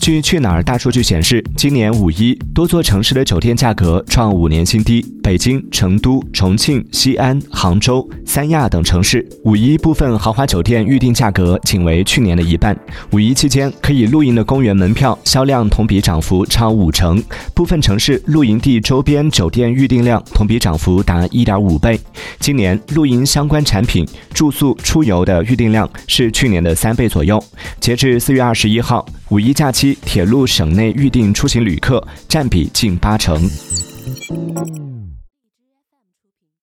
[0.00, 5.04] 据去哪儿大数据显示，今年五一多座城市的酒店价格创五年新低。
[5.22, 12.78] 北京、成都、重庆、西安、杭州、三亚等城市五一部分豪华酒店预订价格仅为去年的一半。
[13.12, 17.22] 五一期间可以露营的公园门票销量同比涨幅超五成，
[17.54, 21.98] 部分城市露营地周边酒店预订量同比涨幅达一点五倍。
[22.38, 27.42] 今年露营相关产品、住宿、出游的预订量是去年的三倍左右。
[27.80, 33.48] 截至四月二十一号，五一假期铁路省内预定出行旅客占比近八成。